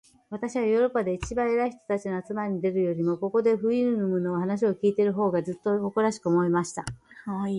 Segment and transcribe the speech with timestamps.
[0.31, 6.85] 私はヨーロッパで一番偉い人たちの集まりに出るよりも、ここで、フウイヌムの話を開いている方が、ずっと誇らしく思えました。